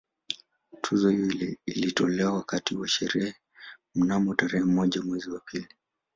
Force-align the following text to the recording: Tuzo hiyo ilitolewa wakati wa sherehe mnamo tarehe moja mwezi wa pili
Tuzo 0.81 1.09
hiyo 1.09 1.55
ilitolewa 1.65 2.33
wakati 2.33 2.75
wa 2.75 2.87
sherehe 2.87 3.35
mnamo 3.95 4.35
tarehe 4.35 4.63
moja 4.65 5.01
mwezi 5.01 5.29
wa 5.31 5.39
pili 5.39 5.67